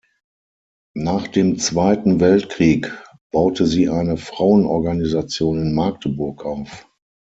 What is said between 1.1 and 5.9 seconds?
dem Zweiten Weltkrieg baute sie eine Frauenorganisation in